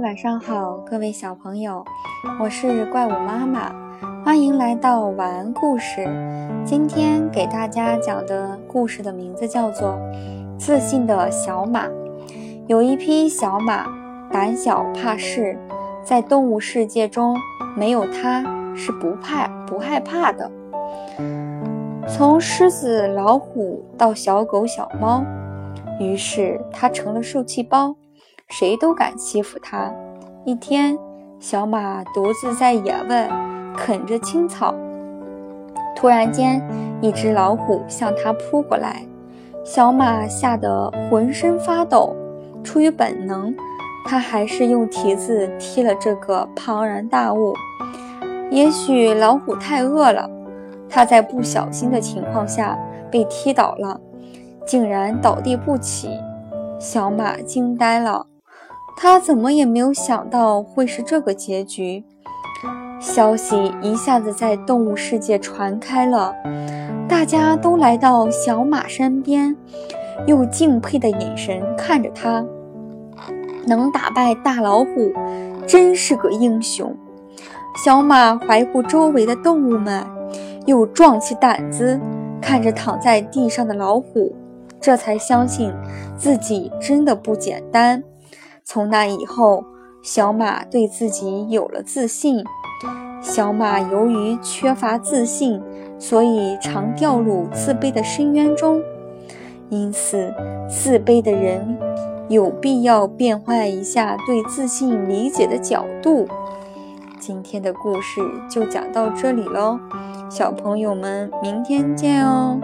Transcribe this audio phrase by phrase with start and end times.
[0.00, 1.84] 晚上好，各位小朋友，
[2.40, 3.70] 我是怪物妈妈，
[4.24, 6.08] 欢迎来到晚安故事。
[6.64, 9.90] 今天给大家讲的故事的名字叫做
[10.58, 11.86] 《自信的小马》。
[12.66, 13.84] 有一匹小马，
[14.32, 15.58] 胆小怕事，
[16.02, 17.36] 在动物世界中，
[17.76, 18.42] 没有它
[18.74, 20.50] 是不怕不害怕的。
[22.08, 25.22] 从狮子、老虎到小狗、小猫，
[26.00, 27.94] 于是它成了受气包。
[28.50, 29.90] 谁都敢欺负他。
[30.44, 30.98] 一天，
[31.38, 33.30] 小马独自在野外
[33.76, 34.74] 啃着青草，
[35.96, 36.60] 突然间，
[37.00, 39.06] 一只老虎向它扑过来，
[39.64, 42.14] 小马吓得浑身发抖。
[42.62, 43.54] 出于本能，
[44.04, 47.54] 它还是用蹄子踢了这个庞然大物。
[48.50, 50.28] 也许老虎太饿了，
[50.88, 52.78] 它在不小心的情况下
[53.10, 54.00] 被踢倒了，
[54.66, 56.10] 竟然倒地不起。
[56.78, 58.26] 小马惊呆了。
[59.02, 62.04] 他怎么也没有想到会是这个结局。
[63.00, 66.34] 消息一下子在动物世界传开了，
[67.08, 69.56] 大家都来到小马身边，
[70.26, 72.44] 用敬佩的眼神看着他。
[73.66, 75.10] 能打败大老虎，
[75.66, 76.94] 真是个英雄。
[77.82, 80.04] 小马怀顾周围的动物们，
[80.66, 81.98] 又壮起胆子
[82.38, 84.36] 看着躺在地上的老虎，
[84.78, 85.72] 这才相信
[86.18, 88.04] 自己真的不简单。
[88.72, 89.64] 从那以后，
[90.00, 92.44] 小马对自己有了自信。
[93.20, 95.60] 小马由于缺乏自信，
[95.98, 98.80] 所以常掉入自卑的深渊中。
[99.70, 100.32] 因此，
[100.68, 101.76] 自卑的人
[102.28, 106.28] 有必要变换一下对自信理解的角度。
[107.18, 109.80] 今天的故事就讲到这里喽，
[110.30, 112.60] 小朋友们，明天见哦。